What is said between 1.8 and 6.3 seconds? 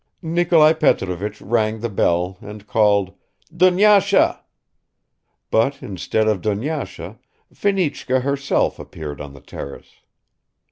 the bell and called, "Dunyasha!" But instead